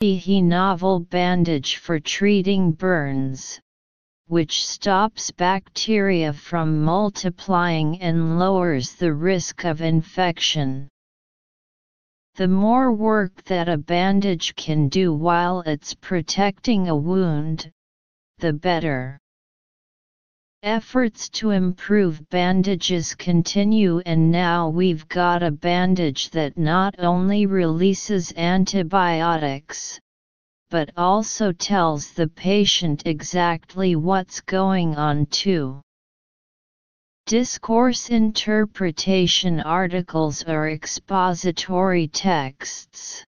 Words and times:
he 0.00 0.40
novel 0.40 0.98
bandage 0.98 1.76
for 1.76 2.00
treating 2.00 2.72
burns, 2.72 3.60
which 4.28 4.66
stops 4.66 5.30
bacteria 5.30 6.32
from 6.32 6.82
multiplying 6.82 8.00
and 8.00 8.38
lowers 8.38 8.94
the 8.94 9.12
risk 9.12 9.66
of 9.66 9.82
infection. 9.82 10.88
The 12.36 12.48
more 12.48 12.90
work 12.94 13.44
that 13.44 13.68
a 13.68 13.76
bandage 13.76 14.56
can 14.56 14.88
do 14.88 15.12
while 15.12 15.60
it's 15.66 15.92
protecting 15.92 16.88
a 16.88 16.96
wound, 16.96 17.70
the 18.38 18.54
better. 18.54 19.18
Efforts 20.62 21.30
to 21.30 21.52
improve 21.52 22.28
bandages 22.28 23.14
continue 23.14 24.00
and 24.04 24.30
now 24.30 24.68
we've 24.68 25.08
got 25.08 25.42
a 25.42 25.50
bandage 25.50 26.28
that 26.30 26.58
not 26.58 26.94
only 26.98 27.46
releases 27.46 28.30
antibiotics, 28.36 29.98
but 30.68 30.90
also 30.98 31.50
tells 31.50 32.10
the 32.12 32.28
patient 32.28 33.06
exactly 33.06 33.96
what's 33.96 34.42
going 34.42 34.94
on 34.96 35.24
too. 35.26 35.80
Discourse 37.24 38.10
interpretation 38.10 39.60
articles 39.60 40.42
are 40.42 40.68
expository 40.68 42.06
texts. 42.06 43.24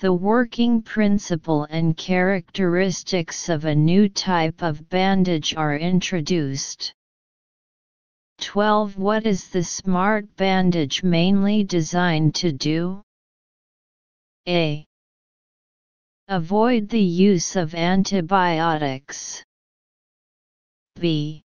The 0.00 0.12
working 0.12 0.80
principle 0.80 1.64
and 1.64 1.96
characteristics 1.96 3.48
of 3.48 3.64
a 3.64 3.74
new 3.74 4.08
type 4.08 4.62
of 4.62 4.88
bandage 4.88 5.56
are 5.56 5.76
introduced. 5.76 6.94
12. 8.40 8.96
What 8.96 9.26
is 9.26 9.48
the 9.48 9.64
SMART 9.64 10.36
bandage 10.36 11.02
mainly 11.02 11.64
designed 11.64 12.36
to 12.36 12.52
do? 12.52 13.02
A. 14.46 14.86
Avoid 16.28 16.88
the 16.88 17.00
use 17.00 17.56
of 17.56 17.74
antibiotics. 17.74 19.42
B. 20.94 21.42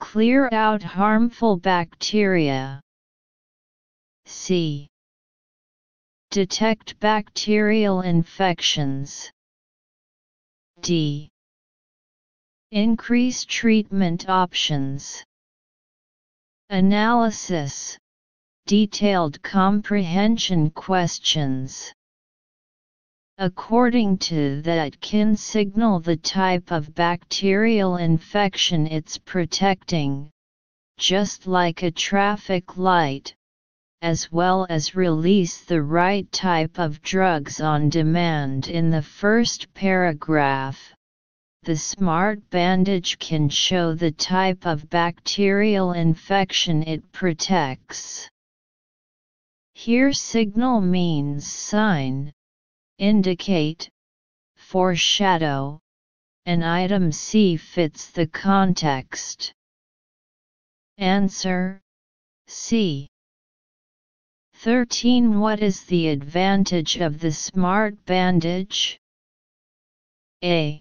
Clear 0.00 0.48
out 0.50 0.82
harmful 0.82 1.58
bacteria. 1.58 2.80
C. 4.24 4.88
Detect 6.32 6.98
bacterial 6.98 8.00
infections. 8.00 9.30
D. 10.80 11.28
Increase 12.70 13.44
treatment 13.44 14.30
options. 14.30 15.22
Analysis 16.70 17.98
Detailed 18.66 19.42
comprehension 19.42 20.70
questions. 20.70 21.92
According 23.36 24.16
to 24.30 24.62
that 24.62 24.98
can 25.02 25.36
signal 25.36 26.00
the 26.00 26.16
type 26.16 26.70
of 26.70 26.94
bacterial 26.94 27.98
infection 27.98 28.86
it's 28.86 29.18
protecting, 29.18 30.30
just 30.96 31.46
like 31.46 31.82
a 31.82 31.90
traffic 31.90 32.78
light, 32.78 33.34
as 34.02 34.32
well 34.32 34.66
as 34.68 34.96
release 34.96 35.64
the 35.64 35.80
right 35.80 36.30
type 36.32 36.78
of 36.80 37.00
drugs 37.02 37.60
on 37.60 37.88
demand 37.88 38.66
in 38.66 38.90
the 38.90 39.00
first 39.00 39.72
paragraph. 39.74 40.92
The 41.62 41.76
smart 41.76 42.50
bandage 42.50 43.20
can 43.20 43.48
show 43.48 43.94
the 43.94 44.10
type 44.10 44.66
of 44.66 44.90
bacterial 44.90 45.92
infection 45.92 46.82
it 46.82 47.12
protects. 47.12 48.28
Here 49.74 50.12
signal 50.12 50.80
means 50.80 51.46
sign, 51.46 52.32
indicate, 52.98 53.88
foreshadow, 54.56 55.78
and 56.44 56.64
item 56.64 57.12
C 57.12 57.56
fits 57.56 58.10
the 58.10 58.26
context. 58.26 59.54
Answer 60.98 61.80
C. 62.48 63.11
13 64.62 65.40
What 65.40 65.60
is 65.60 65.82
the 65.86 66.06
advantage 66.06 66.98
of 66.98 67.18
the 67.18 67.32
smart 67.32 67.96
bandage? 68.04 68.96
A. 70.44 70.80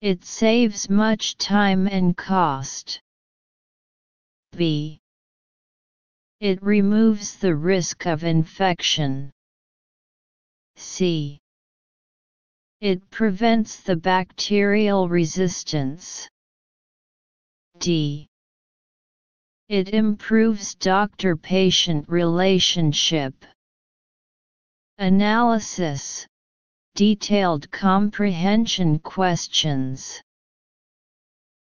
It 0.00 0.24
saves 0.24 0.88
much 0.88 1.36
time 1.36 1.86
and 1.86 2.16
cost. 2.16 3.02
B. 4.56 5.00
It 6.40 6.62
removes 6.62 7.36
the 7.36 7.54
risk 7.54 8.06
of 8.06 8.24
infection. 8.24 9.30
C. 10.76 11.38
It 12.80 13.10
prevents 13.10 13.82
the 13.82 13.96
bacterial 13.96 15.10
resistance. 15.10 16.26
D. 17.78 18.29
It 19.70 19.90
improves 19.90 20.74
doctor-patient 20.74 22.08
relationship. 22.08 23.44
Analysis. 24.98 26.26
Detailed 26.96 27.70
comprehension 27.70 28.98
questions. 28.98 30.20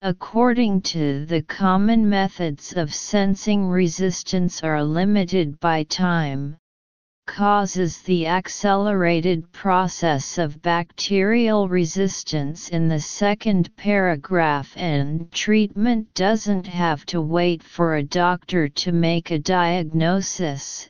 According 0.03 0.83
to 0.93 1.25
the 1.25 1.41
common 1.41 2.07
methods 2.07 2.73
of 2.73 2.93
sensing 2.93 3.65
resistance 3.65 4.61
are 4.63 4.83
limited 4.83 5.59
by 5.59 5.81
time, 5.81 6.57
causes 7.25 8.01
the 8.03 8.27
accelerated 8.27 9.51
process 9.51 10.37
of 10.37 10.61
bacterial 10.61 11.67
resistance 11.67 12.69
in 12.69 12.87
the 12.87 12.99
second 12.99 13.75
paragraph 13.75 14.71
and 14.77 15.31
treatment 15.31 16.13
doesn't 16.13 16.67
have 16.67 17.05
to 17.05 17.21
wait 17.21 17.63
for 17.63 17.95
a 17.95 18.03
doctor 18.03 18.69
to 18.69 18.91
make 18.91 19.31
a 19.31 19.39
diagnosis, 19.39 20.89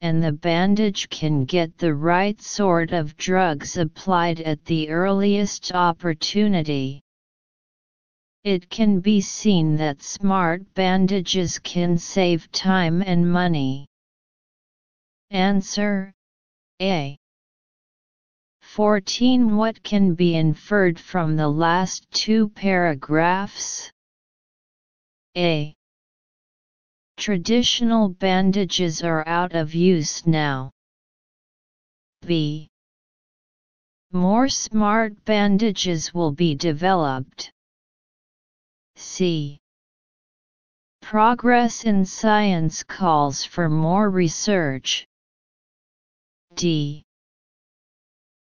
and 0.00 0.22
the 0.22 0.32
bandage 0.32 1.08
can 1.08 1.44
get 1.44 1.76
the 1.78 1.94
right 1.94 2.40
sort 2.40 2.92
of 2.92 3.16
drugs 3.16 3.76
applied 3.76 4.40
at 4.40 4.64
the 4.64 4.88
earliest 4.88 5.72
opportunity. 5.72 7.00
It 8.44 8.70
can 8.70 9.00
be 9.00 9.20
seen 9.20 9.76
that 9.76 10.02
smart 10.02 10.62
bandages 10.74 11.58
can 11.58 11.98
save 11.98 12.50
time 12.52 13.02
and 13.02 13.30
money. 13.30 13.89
Answer 15.32 16.12
A. 16.82 17.16
14 18.62 19.56
What 19.56 19.80
can 19.84 20.14
be 20.14 20.34
inferred 20.34 20.98
from 20.98 21.36
the 21.36 21.48
last 21.48 22.10
two 22.10 22.48
paragraphs? 22.48 23.92
A. 25.36 25.72
Traditional 27.16 28.08
bandages 28.08 29.04
are 29.04 29.22
out 29.28 29.54
of 29.54 29.72
use 29.72 30.26
now. 30.26 30.72
B. 32.26 32.68
More 34.10 34.48
smart 34.48 35.24
bandages 35.24 36.12
will 36.12 36.32
be 36.32 36.56
developed. 36.56 37.52
C. 38.96 39.60
Progress 41.00 41.84
in 41.84 42.04
science 42.04 42.82
calls 42.82 43.44
for 43.44 43.68
more 43.68 44.10
research. 44.10 45.06
D. 46.60 47.02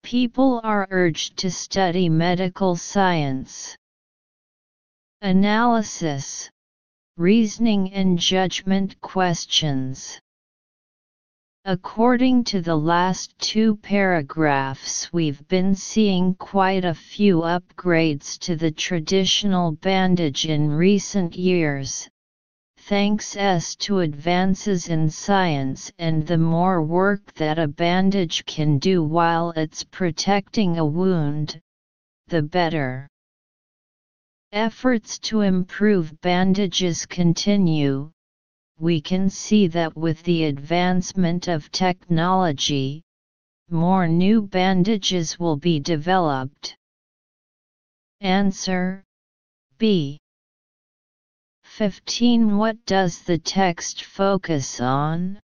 People 0.01 0.59
are 0.63 0.87
urged 0.89 1.37
to 1.37 1.51
study 1.51 2.09
medical 2.09 2.75
science. 2.75 3.77
Analysis, 5.21 6.49
reasoning 7.15 7.93
and 7.93 8.17
judgment 8.17 8.99
questions. 9.01 10.19
According 11.63 12.45
to 12.45 12.59
the 12.59 12.75
last 12.75 13.37
two 13.37 13.75
paragraphs 13.75 15.13
we've 15.13 15.47
been 15.47 15.75
seeing 15.75 16.33
quite 16.33 16.85
a 16.85 16.95
few 16.95 17.41
upgrades 17.41 18.39
to 18.39 18.55
the 18.55 18.71
traditional 18.71 19.73
bandage 19.73 20.47
in 20.47 20.71
recent 20.71 21.35
years, 21.35 22.09
thanks 22.87 23.35
s 23.35 23.75
to 23.75 23.99
advances 23.99 24.87
in 24.87 25.09
science 25.09 25.91
and 25.99 26.25
the 26.25 26.37
more 26.37 26.81
work 26.81 27.33
that 27.33 27.59
a 27.59 27.67
bandage 27.67 28.45
can 28.45 28.79
do 28.79 29.03
while 29.03 29.51
it's 29.57 29.83
protecting 29.83 30.77
a 30.77 30.85
wound, 30.85 31.59
the 32.27 32.41
better. 32.41 33.05
Efforts 34.53 35.19
to 35.19 35.41
improve 35.41 36.21
bandages 36.21 37.05
continue. 37.05 38.09
We 38.79 39.01
can 39.01 39.29
see 39.29 39.67
that 39.67 39.97
with 39.97 40.23
the 40.23 40.45
advancement 40.45 41.49
of 41.49 41.69
technology, 41.71 43.01
more 43.69 44.07
new 44.07 44.41
bandages 44.41 45.37
will 45.37 45.57
be 45.57 45.81
developed. 45.81 46.77
Answer 48.21 49.03
B. 49.77 50.19
15 51.77 52.57
What 52.57 52.83
does 52.87 53.21
the 53.21 53.37
text 53.37 54.03
focus 54.03 54.81
on? 54.81 55.39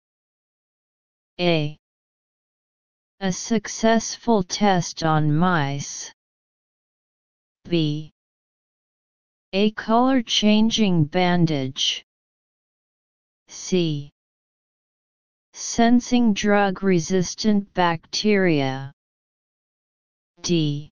A. 1.42 1.78
A 3.20 3.34
successful 3.34 4.42
test 4.42 5.04
on 5.04 5.36
mice. 5.36 6.10
B. 7.68 8.14
A 9.52 9.72
color-changing 9.72 11.04
bandage. 11.04 12.06
C. 13.50 14.10
Sensing 15.52 16.34
drug-resistant 16.34 17.74
bacteria. 17.74 18.94
D. 20.40 20.92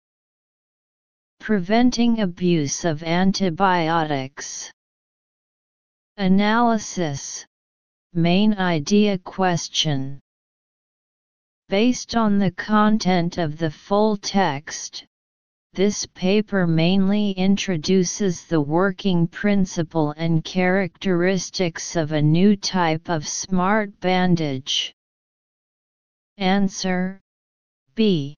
Preventing 1.38 2.22
abuse 2.22 2.84
of 2.84 3.04
antibiotics. 3.04 4.72
Analysis 6.20 7.46
Main 8.12 8.54
idea 8.54 9.18
question 9.18 10.18
Based 11.68 12.16
on 12.16 12.38
the 12.38 12.50
content 12.50 13.38
of 13.38 13.56
the 13.56 13.70
full 13.70 14.16
text, 14.16 15.06
this 15.74 16.06
paper 16.06 16.66
mainly 16.66 17.30
introduces 17.30 18.46
the 18.46 18.60
working 18.60 19.28
principle 19.28 20.10
and 20.16 20.42
characteristics 20.42 21.94
of 21.94 22.10
a 22.10 22.20
new 22.20 22.56
type 22.56 23.08
of 23.08 23.28
smart 23.28 24.00
bandage. 24.00 24.92
Answer 26.36 27.20
B. 27.94 28.34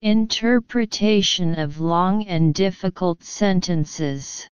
Interpretation 0.00 1.58
of 1.58 1.80
long 1.82 2.26
and 2.26 2.54
difficult 2.54 3.22
sentences. 3.22 4.48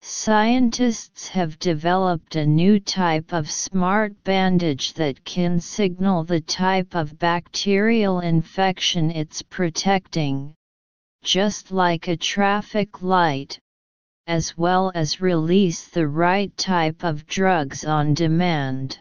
Scientists 0.00 1.28
have 1.28 1.58
developed 1.58 2.36
a 2.36 2.46
new 2.46 2.78
type 2.78 3.32
of 3.32 3.50
smart 3.50 4.12
bandage 4.24 4.92
that 4.94 5.24
can 5.24 5.58
signal 5.58 6.24
the 6.24 6.40
type 6.40 6.94
of 6.94 7.18
bacterial 7.18 8.20
infection 8.20 9.10
it's 9.10 9.42
protecting, 9.42 10.54
just 11.22 11.72
like 11.72 12.08
a 12.08 12.16
traffic 12.16 13.02
light, 13.02 13.58
as 14.26 14.56
well 14.56 14.92
as 14.94 15.20
release 15.20 15.88
the 15.88 16.06
right 16.06 16.56
type 16.56 17.02
of 17.02 17.26
drugs 17.26 17.84
on 17.84 18.14
demand. 18.14 19.00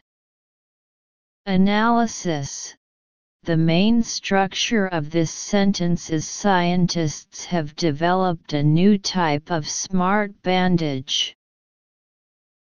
Analysis 1.46 2.76
the 3.48 3.56
main 3.56 4.04
structure 4.04 4.88
of 4.88 5.10
this 5.10 5.32
sentence 5.32 6.10
is 6.10 6.28
scientists 6.28 7.46
have 7.46 7.74
developed 7.78 8.52
a 8.52 8.62
new 8.62 8.98
type 8.98 9.50
of 9.50 9.66
smart 9.66 10.42
bandage 10.42 11.34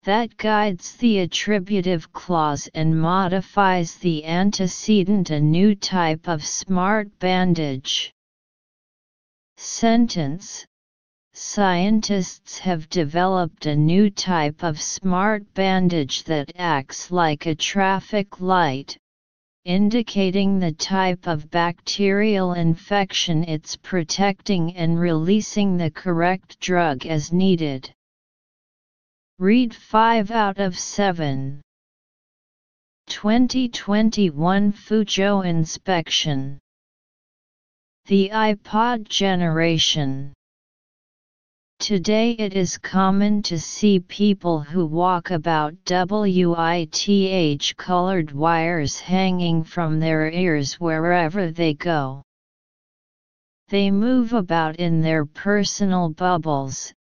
that 0.05 0.37
guides 0.37 0.95
the 0.99 1.19
attributive 1.19 2.13
clause 2.13 2.69
and 2.73 3.01
modifies 3.01 3.97
the 3.97 4.25
antecedent 4.25 5.29
a 5.31 5.41
new 5.41 5.75
type 5.75 6.29
of 6.29 6.47
smart 6.47 7.19
bandage. 7.19 8.13
Sentence 9.57 10.65
Scientists 11.35 12.61
have 12.61 12.89
developed 12.89 13.67
a 13.67 13.75
new 13.75 14.09
type 14.09 14.63
of 14.63 14.81
smart 14.81 15.53
bandage 15.53 16.23
that 16.25 16.53
acts 16.55 17.11
like 17.11 17.47
a 17.47 17.57
traffic 17.57 18.41
light, 18.41 18.97
indicating 19.65 20.59
the 20.59 20.73
type 20.73 21.27
of 21.27 21.51
bacterial 21.51 22.55
infection 22.55 23.45
it's 23.45 23.77
protecting 23.77 24.75
and 24.77 24.99
releasing 24.99 25.77
the 25.77 25.91
correct 25.91 26.59
drug 26.61 27.05
as 27.07 27.33
needed. 27.33 27.93
Read 29.39 29.75
5 29.75 30.31
out 30.31 30.59
of 30.59 30.79
7. 30.79 31.61
2021 33.07 34.73
Fuzhou 34.73 35.45
Inspection 35.45 36.59
The 38.07 38.31
iPod 38.33 39.09
Generation 39.09 40.33
Today 41.81 42.33
it 42.33 42.53
is 42.53 42.77
common 42.77 43.41
to 43.45 43.59
see 43.59 44.01
people 44.01 44.61
who 44.61 44.85
walk 44.85 45.31
about 45.31 45.73
WITH 45.89 47.77
colored 47.79 48.33
wires 48.33 49.01
hanging 49.01 49.65
from 49.65 49.99
their 49.99 50.31
ears 50.31 50.75
wherever 50.75 51.51
they 51.51 51.73
go. 51.73 52.23
They 53.69 53.91
move 53.91 54.35
about 54.35 54.77
in 54.77 55.01
their 55.01 55.25
personal 55.25 56.11
bubbles, 56.11 56.93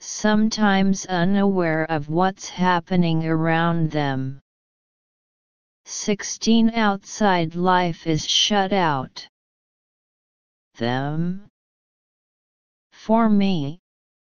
sometimes 0.00 1.06
unaware 1.06 1.84
of 1.90 2.10
what's 2.10 2.50
happening 2.50 3.26
around 3.26 3.90
them. 3.90 4.38
16 5.86 6.74
Outside 6.74 7.54
life 7.54 8.06
is 8.06 8.28
shut 8.28 8.74
out. 8.74 9.26
Them? 10.74 11.48
For 12.92 13.30
me, 13.30 13.80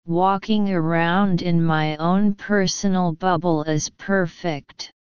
Walking 0.07 0.71
around 0.71 1.43
in 1.43 1.63
my 1.63 1.95
own 1.97 2.33
personal 2.33 3.13
bubble 3.13 3.61
is 3.63 3.87
perfect. 3.91 4.91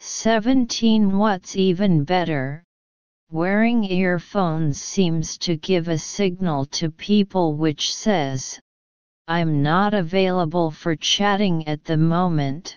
17 0.00 1.16
What's 1.16 1.56
even 1.56 2.04
better, 2.04 2.62
wearing 3.30 3.82
earphones 3.84 4.82
seems 4.82 5.38
to 5.38 5.56
give 5.56 5.88
a 5.88 5.96
signal 5.96 6.66
to 6.66 6.90
people 6.90 7.54
which 7.54 7.94
says, 7.94 8.60
I'm 9.28 9.62
not 9.62 9.94
available 9.94 10.70
for 10.70 10.94
chatting 10.94 11.66
at 11.66 11.84
the 11.84 11.96
moment. 11.96 12.76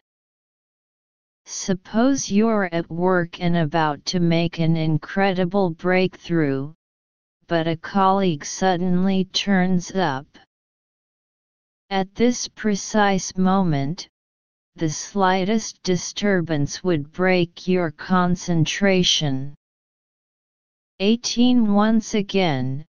Suppose 1.46 2.32
you're 2.32 2.70
at 2.72 2.90
work 2.90 3.42
and 3.42 3.58
about 3.58 4.06
to 4.06 4.22
make 4.22 4.58
an 4.60 4.78
incredible 4.78 5.70
breakthrough, 5.72 6.74
but 7.48 7.68
a 7.68 7.76
colleague 7.76 8.46
suddenly 8.46 9.26
turns 9.26 9.94
up. 9.94 10.26
At 11.90 12.14
this 12.16 12.50
precise 12.50 13.38
moment, 13.38 14.10
the 14.76 14.90
slightest 14.90 15.82
disturbance 15.84 16.84
would 16.84 17.14
break 17.14 17.66
your 17.66 17.92
concentration. 17.92 19.56
18 21.00 21.74
Once 21.74 22.14
again, 22.14 22.86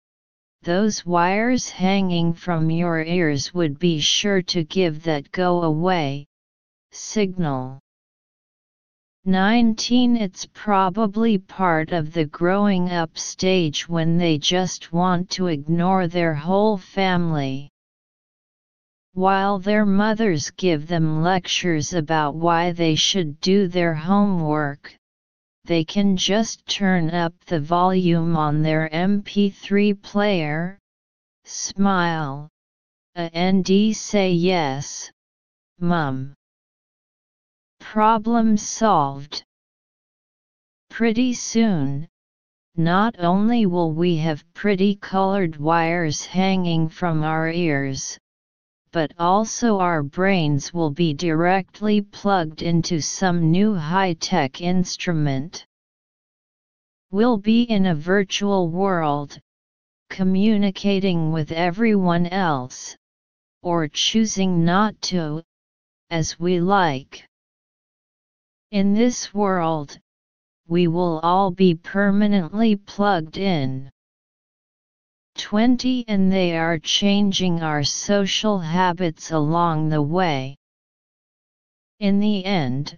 those 0.64 1.06
wires 1.06 1.70
hanging 1.70 2.34
from 2.34 2.72
your 2.72 3.04
ears 3.04 3.54
would 3.54 3.78
be 3.78 4.00
sure 4.00 4.42
to 4.42 4.64
give 4.64 5.04
that 5.04 5.32
go 5.32 5.62
away 5.62 6.26
signal. 6.92 7.80
19 9.26 10.18
It's 10.18 10.48
probably 10.48 11.38
part 11.38 11.92
of 11.92 12.14
the 12.14 12.26
growing 12.26 12.90
up 12.90 13.16
stage 13.18 13.88
when 13.88 14.18
they 14.18 14.40
just 14.40 14.92
want 14.92 15.30
to 15.30 15.48
ignore 15.48 16.08
their 16.08 16.34
whole 16.34 16.78
family. 16.78 17.70
While 19.18 19.58
their 19.58 19.84
mothers 19.84 20.52
give 20.52 20.86
them 20.86 21.24
lectures 21.24 21.92
about 21.92 22.36
why 22.36 22.72
they 22.72 22.94
should 22.94 23.42
do 23.42 23.68
their 23.68 23.96
homework, 23.96 24.96
they 25.66 25.84
can 25.84 26.16
just 26.16 26.64
turn 26.68 27.10
up 27.10 27.34
the 27.46 27.60
volume 27.60 28.38
on 28.38 28.62
their 28.62 28.88
MP3 28.94 30.00
player, 30.04 30.78
smile, 31.46 32.48
and 33.16 33.66
say 33.96 34.34
yes, 34.34 35.12
mum. 35.80 36.36
Problem 37.80 38.56
solved. 38.56 39.44
Pretty 40.92 41.34
soon, 41.34 42.08
not 42.76 43.16
only 43.18 43.66
will 43.66 43.94
we 43.94 44.18
have 44.18 44.46
pretty 44.54 44.94
colored 44.94 45.58
wires 45.58 46.24
hanging 46.24 46.88
from 46.88 47.24
our 47.24 47.50
ears, 47.50 48.20
but 48.98 49.14
also 49.20 49.78
our 49.78 50.02
brains 50.02 50.74
will 50.74 50.90
be 50.90 51.14
directly 51.14 52.02
plugged 52.02 52.64
into 52.64 53.00
some 53.00 53.52
new 53.52 53.76
high-tech 53.76 54.60
instrument. 54.60 55.68
We'll 57.12 57.38
be 57.38 57.62
in 57.62 57.86
a 57.86 57.94
virtual 57.94 58.70
world, 58.70 59.40
communicating 60.10 61.32
with 61.32 61.52
everyone 61.52 62.26
else, 62.26 62.98
or 63.62 63.88
choosing 63.88 64.66
not 64.66 65.00
to, 65.14 65.44
as 66.10 66.40
we 66.40 66.60
like. 66.60 67.24
In 68.72 68.96
this 68.96 69.32
world, 69.32 70.00
we 70.68 70.88
will 70.88 71.20
all 71.20 71.52
be 71.52 71.76
permanently 71.76 72.76
plugged 72.76 73.38
in. 73.38 73.92
20 75.38 76.06
and 76.08 76.32
they 76.32 76.58
are 76.58 76.80
changing 76.80 77.62
our 77.62 77.84
social 77.84 78.60
habits 78.60 79.32
along 79.32 79.90
the 79.90 80.02
way. 80.02 80.58
In 82.00 82.20
the 82.20 82.44
end, 82.44 82.98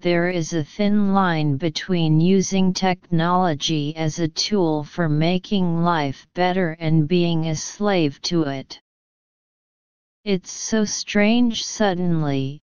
there 0.00 0.28
is 0.28 0.52
a 0.52 0.64
thin 0.64 1.14
line 1.14 1.56
between 1.56 2.20
using 2.20 2.72
technology 2.72 3.96
as 3.96 4.18
a 4.18 4.28
tool 4.28 4.84
for 4.84 5.08
making 5.08 5.82
life 5.82 6.26
better 6.34 6.76
and 6.78 7.08
being 7.08 7.46
a 7.46 7.56
slave 7.56 8.20
to 8.22 8.42
it. 8.42 8.80
It's 10.24 10.50
so 10.50 10.84
strange 10.84 11.64
suddenly, 11.64 12.60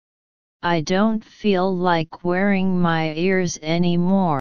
I 0.63 0.81
don't 0.81 1.25
feel 1.25 1.73
like 1.73 2.25
wearing 2.25 2.81
my 2.81 3.15
ears 3.15 3.59
anymore. 3.63 4.37